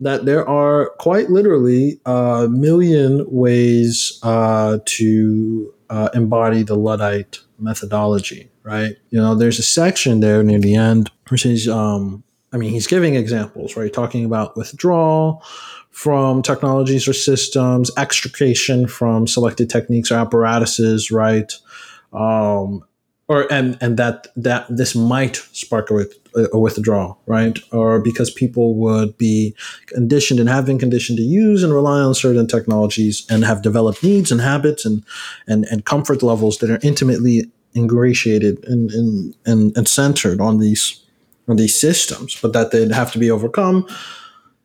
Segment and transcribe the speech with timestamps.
[0.00, 8.50] that there are quite literally a million ways uh, to uh, embody the Luddite methodology,
[8.62, 8.96] right?
[9.10, 12.22] You know, there's a section there near the end which is, um,
[12.52, 13.92] I mean, he's giving examples, right?
[13.92, 15.42] Talking about withdrawal
[15.90, 21.52] from technologies or systems, extrication from selected techniques or apparatuses, right?
[22.12, 22.84] Um,
[23.28, 26.18] or and and that that this might spark a, with,
[26.52, 27.58] a withdrawal, right?
[27.72, 29.54] Or because people would be
[29.86, 34.02] conditioned and have been conditioned to use and rely on certain technologies and have developed
[34.02, 35.04] needs and habits and
[35.46, 41.04] and, and comfort levels that are intimately ingratiated and, and and and centered on these
[41.48, 43.86] on these systems, but that they'd have to be overcome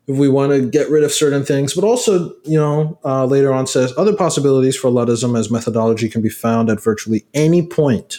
[0.07, 1.73] if we want to get rid of certain things.
[1.73, 6.21] But also, you know, uh, later on says other possibilities for Luddism as methodology can
[6.21, 8.17] be found at virtually any point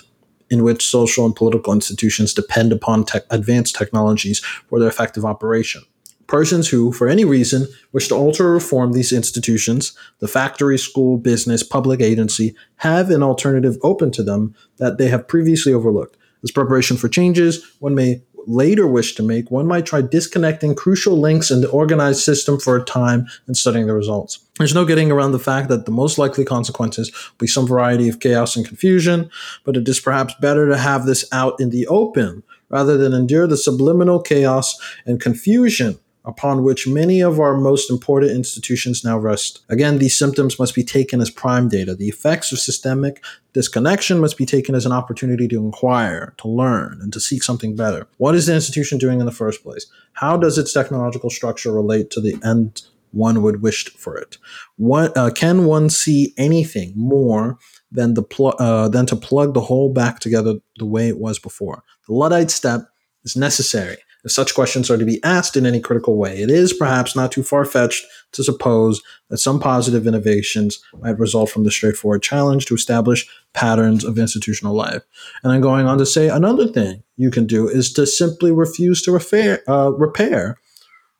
[0.55, 5.83] in which social and political institutions depend upon te- advanced technologies for their effective operation.
[6.29, 11.19] Persons who, for any reason, wish to alter or reform these institutions, the factory, school,
[11.19, 16.17] business, public agency, have an alternative open to them that they have previously overlooked.
[16.45, 21.19] As preparation for changes, one may later wish to make, one might try disconnecting crucial
[21.19, 24.41] links in the organized system for a time and studying the results.
[24.59, 28.09] There's no getting around the fact that the most likely consequences will be some variety
[28.09, 29.31] of chaos and confusion,
[29.65, 33.47] but it is perhaps better to have this out in the open rather than endure
[33.47, 39.61] the subliminal chaos and confusion upon which many of our most important institutions now rest.
[39.69, 41.95] Again, these symptoms must be taken as prime data.
[41.95, 43.23] The effects of systemic
[43.53, 47.77] disconnection must be taken as an opportunity to inquire, to learn, and to seek something
[47.77, 48.07] better.
[48.17, 49.87] What is the institution doing in the first place?
[50.15, 54.39] How does its technological structure relate to the end one would wish for it?
[54.77, 57.59] What uh, can one see anything more
[57.93, 61.39] than the pl- uh, than to plug the whole back together the way it was
[61.39, 61.85] before?
[62.09, 62.89] The Luddite step
[63.25, 66.73] is necessary if such questions are to be asked in any critical way, it is
[66.73, 71.71] perhaps not too far fetched to suppose that some positive innovations might result from the
[71.71, 75.03] straightforward challenge to establish patterns of institutional life.
[75.43, 79.03] And I'm going on to say another thing you can do is to simply refuse
[79.03, 80.59] to repair, uh, repair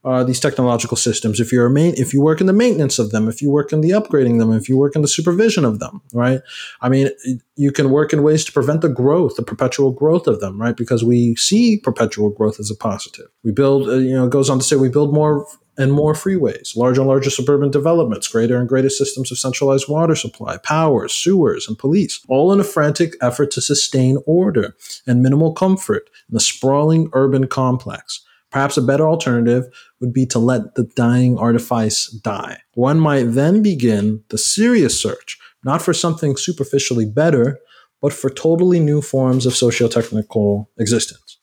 [0.05, 1.41] uh, these technological systems.
[1.41, 3.73] If you're a main, if you work in the maintenance of them, if you work
[3.73, 6.41] in the upgrading them, if you work in the supervision of them, right?
[6.81, 7.11] I mean,
[7.57, 10.77] you can work in ways to prevent the growth, the perpetual growth of them, right?
[10.77, 13.27] Because we see perpetual growth as a positive.
[13.43, 16.13] We build, uh, you know, it goes on to say we build more and more
[16.13, 21.09] freeways, larger and larger suburban developments, greater and greater systems of centralized water supply, power,
[21.09, 24.77] sewers, and police, all in a frantic effort to sustain order
[25.07, 28.25] and minimal comfort in the sprawling urban complex.
[28.55, 29.65] Perhaps a better alternative
[30.01, 32.59] would be to let the dying artifice die.
[32.75, 37.59] One might then begin the serious search, not for something superficially better,
[38.01, 41.41] but for totally new forms of socio-technical existence.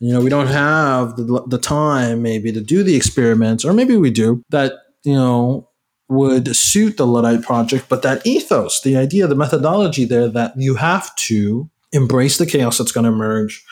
[0.00, 3.96] You know, we don't have the, the time maybe to do the experiments, or maybe
[3.96, 5.66] we do, that, you know,
[6.10, 10.74] would suit the Luddite project, but that ethos, the idea, the methodology there that you
[10.74, 13.64] have to embrace the chaos that's going to emerge,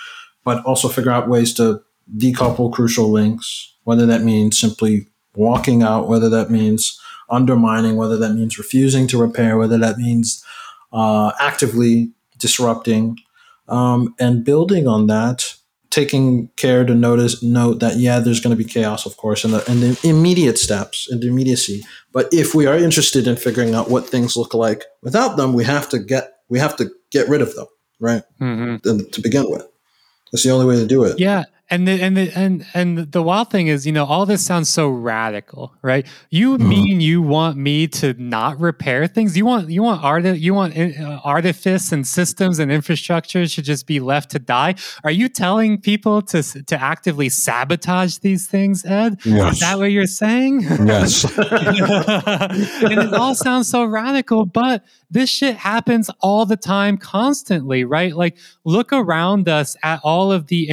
[0.42, 1.82] but also figure out ways to
[2.16, 6.98] decouple crucial links, whether that means simply walking out, whether that means
[7.30, 10.44] undermining, whether that means refusing to repair, whether that means
[10.92, 13.16] uh, actively disrupting,
[13.68, 15.54] um, and building on that,
[15.90, 19.54] taking care to notice note that yeah, there's going to be chaos, of course, and
[19.54, 21.82] the, and the immediate steps and immediacy.
[22.12, 25.64] But if we are interested in figuring out what things look like without them, we
[25.64, 27.66] have to get we have to get rid of them,
[28.00, 28.22] right?
[28.40, 29.10] Mm-hmm.
[29.10, 29.66] To begin with,
[30.32, 31.18] that's the only way to do it.
[31.18, 34.44] Yeah, and the, and the, and and the wild thing is, you know, all this
[34.44, 36.06] sounds so radical, right?
[36.30, 36.68] You mm-hmm.
[36.68, 39.36] mean you want me to not repair things?
[39.36, 43.86] You want you want art you want uh, artifice and systems and infrastructure should just
[43.86, 44.76] be left to die?
[45.04, 49.20] Are you telling people to to actively sabotage these things, Ed?
[49.24, 49.54] Yes.
[49.54, 50.62] Is that what you're saying?
[50.62, 51.24] Yes.
[51.38, 58.14] and it all sounds so radical, but this shit happens all the time, constantly, right?
[58.14, 60.68] Like, look around us at all of the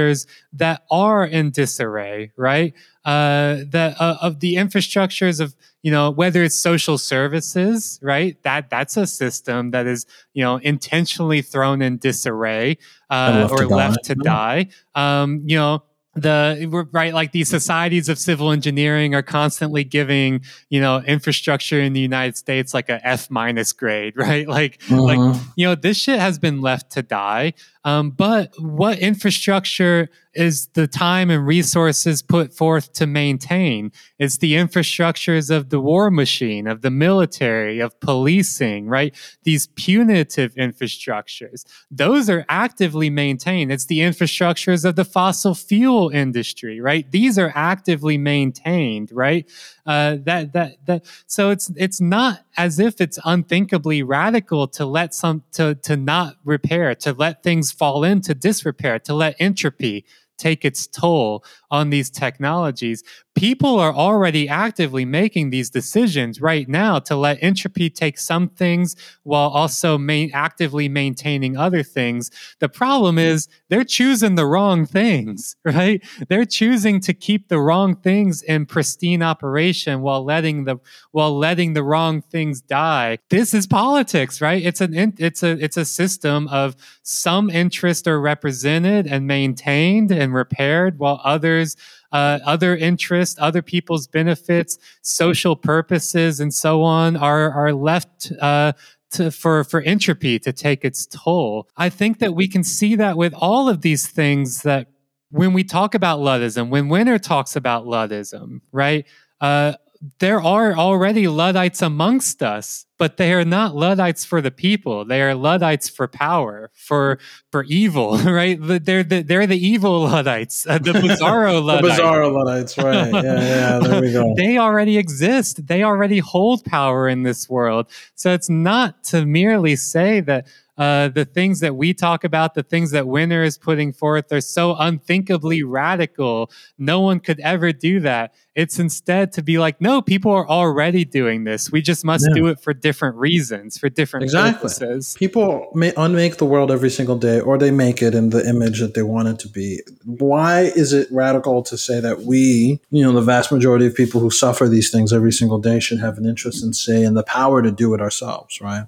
[0.00, 2.74] infrastructures that are in disarray, right?
[3.04, 8.40] Uh, that uh, of the infrastructures of you know whether it's social services, right?
[8.42, 12.78] That that's a system that is you know intentionally thrown in disarray
[13.08, 14.68] uh, or left to die.
[14.94, 15.82] Um, you know
[16.14, 21.92] the right like these societies of civil engineering are constantly giving you know infrastructure in
[21.92, 24.48] the united states like a f minus grade right?
[24.48, 25.02] Like uh-huh.
[25.02, 27.54] like you know this shit has been left to die.
[27.84, 33.90] Um, but what infrastructure is the time and resources put forth to maintain.
[34.18, 39.14] It's the infrastructures of the war machine, of the military, of policing, right?
[39.42, 43.72] These punitive infrastructures, those are actively maintained.
[43.72, 47.10] It's the infrastructures of the fossil fuel industry, right?
[47.10, 49.50] These are actively maintained, right?
[49.84, 51.04] Uh, that that that.
[51.26, 56.36] So it's it's not as if it's unthinkably radical to let some to to not
[56.44, 60.04] repair, to let things fall into disrepair, to let entropy
[60.40, 63.04] take its toll on these technologies.
[63.36, 68.96] People are already actively making these decisions right now to let entropy take some things
[69.22, 72.30] while also main, actively maintaining other things.
[72.58, 76.02] The problem is they're choosing the wrong things, right?
[76.28, 80.78] They're choosing to keep the wrong things in pristine operation while letting the
[81.12, 83.18] while letting the wrong things die.
[83.28, 84.62] This is politics, right?
[84.62, 90.29] It's an it's a it's a system of some interests are represented and maintained and
[90.32, 91.76] repaired while others
[92.12, 98.32] uh, other interests, other people's benefits, social purposes, and so on are are left.
[98.40, 98.72] Uh,
[99.12, 101.68] to, for for entropy to take its toll.
[101.76, 104.86] I think that we can see that with all of these things that
[105.30, 109.04] when we talk about Luddism, when Winner talks about Luddism, right?
[109.40, 109.72] Uh,
[110.18, 115.04] there are already Luddites amongst us, but they are not Luddites for the people.
[115.04, 117.18] They are Luddites for power, for
[117.52, 118.58] for evil, right?
[118.58, 121.96] They're the, they're the evil Luddites, uh, the Bizarro Luddites.
[121.98, 123.12] the Bizarro Luddites, right?
[123.12, 123.78] Yeah, yeah.
[123.78, 124.34] There we go.
[124.36, 125.66] they already exist.
[125.66, 127.90] They already hold power in this world.
[128.14, 130.46] So it's not to merely say that
[130.80, 134.40] uh, the things that we talk about, the things that Winner is putting forth, are
[134.40, 136.50] so unthinkably radical.
[136.78, 138.32] No one could ever do that.
[138.54, 141.70] It's instead to be like, no, people are already doing this.
[141.70, 142.34] We just must yeah.
[142.34, 144.54] do it for different reasons, for different exactly.
[144.54, 145.14] purposes.
[145.18, 148.80] People may unmake the world every single day, or they make it in the image
[148.80, 149.80] that they want it to be.
[150.06, 154.22] Why is it radical to say that we, you know, the vast majority of people
[154.22, 157.22] who suffer these things every single day should have an interest and say and the
[157.22, 158.86] power to do it ourselves, right?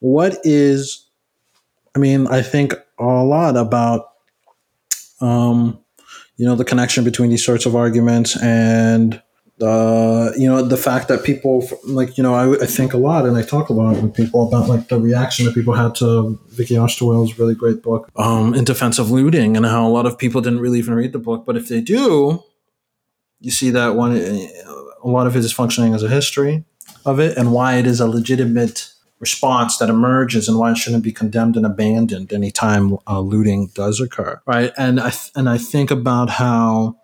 [0.00, 1.05] What is
[1.96, 4.10] I mean, I think a lot about,
[5.22, 5.82] um,
[6.36, 9.22] you know, the connection between these sorts of arguments and,
[9.62, 13.24] uh, you know, the fact that people, like, you know, I, I, think a lot
[13.24, 16.38] and I talk a lot with people about, like, the reaction that people had to
[16.48, 20.18] Vicky Osterweil's really great book, um, In Defense of Looting, and how a lot of
[20.18, 21.46] people didn't really even read the book.
[21.46, 22.44] But if they do,
[23.40, 26.66] you see that one, a lot of it is functioning as a history
[27.06, 31.04] of it and why it is a legitimate response that emerges and why it shouldn't
[31.04, 34.40] be condemned and abandoned anytime uh, looting does occur.
[34.46, 36.96] Right and i th- and i think about how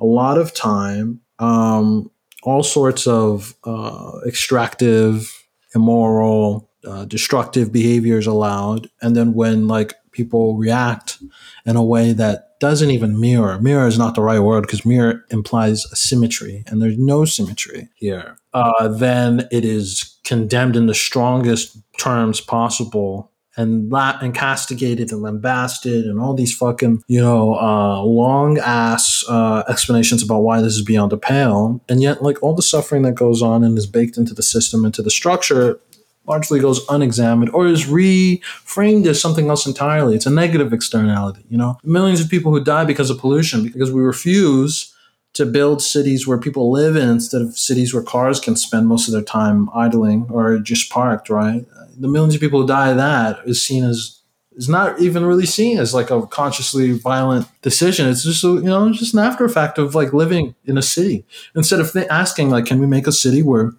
[0.00, 2.10] a lot of time um,
[2.42, 10.56] all sorts of uh, extractive immoral uh, destructive behaviors allowed and then when like people
[10.56, 11.18] react
[11.66, 15.24] in a way that doesn't even mirror mirror is not the right word because mirror
[15.30, 20.94] implies a symmetry and there's no symmetry here uh, then it is condemned in the
[20.94, 27.54] strongest terms possible and la- and castigated and lambasted and all these fucking you know
[27.54, 31.80] uh, long ass uh, explanations about why this is beyond the pale.
[31.88, 34.84] And yet like all the suffering that goes on and is baked into the system
[34.84, 35.78] into the structure
[36.26, 40.16] largely goes unexamined or is reframed as something else entirely.
[40.16, 41.76] It's a negative externality you know?
[41.84, 44.93] Millions of people who die because of pollution because we refuse
[45.34, 49.08] to build cities where people live in instead of cities where cars can spend most
[49.08, 51.66] of their time idling or just parked, right?
[51.98, 54.20] The millions of people who die of that is seen as
[54.56, 58.08] is not even really seen as like a consciously violent decision.
[58.08, 61.24] It's just a, you know just an after effect of like living in a city
[61.56, 63.72] instead of th- asking like, can we make a city where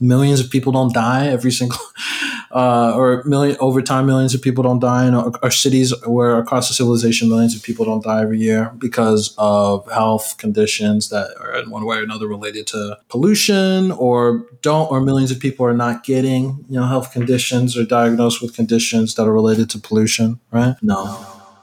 [0.00, 1.78] millions of people don't die every single
[2.54, 6.38] uh, or million over time millions of people don't die in our, our, cities where
[6.38, 11.36] across the civilization millions of people don't die every year because of health conditions that
[11.40, 15.66] are in one way or another related to pollution or don't or millions of people
[15.66, 19.78] are not getting you know health conditions or diagnosed with conditions that are related to
[19.78, 20.76] pollution right?
[20.80, 21.33] No